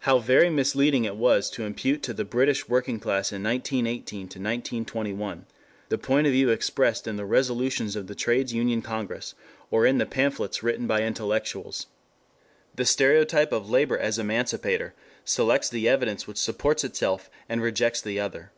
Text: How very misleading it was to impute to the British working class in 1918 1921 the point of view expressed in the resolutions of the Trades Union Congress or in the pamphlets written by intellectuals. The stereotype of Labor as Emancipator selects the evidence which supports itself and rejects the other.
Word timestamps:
How 0.00 0.18
very 0.18 0.50
misleading 0.50 1.06
it 1.06 1.16
was 1.16 1.48
to 1.48 1.64
impute 1.64 2.02
to 2.02 2.12
the 2.12 2.26
British 2.26 2.68
working 2.68 3.00
class 3.00 3.32
in 3.32 3.42
1918 3.42 4.24
1921 4.26 5.46
the 5.88 5.96
point 5.96 6.26
of 6.26 6.34
view 6.34 6.50
expressed 6.50 7.06
in 7.06 7.16
the 7.16 7.24
resolutions 7.24 7.96
of 7.96 8.06
the 8.06 8.14
Trades 8.14 8.52
Union 8.52 8.82
Congress 8.82 9.34
or 9.70 9.86
in 9.86 9.96
the 9.96 10.04
pamphlets 10.04 10.62
written 10.62 10.86
by 10.86 11.00
intellectuals. 11.00 11.86
The 12.74 12.84
stereotype 12.84 13.52
of 13.52 13.70
Labor 13.70 13.96
as 13.96 14.18
Emancipator 14.18 14.92
selects 15.24 15.70
the 15.70 15.88
evidence 15.88 16.26
which 16.26 16.36
supports 16.36 16.84
itself 16.84 17.30
and 17.48 17.62
rejects 17.62 18.02
the 18.02 18.20
other. 18.20 18.52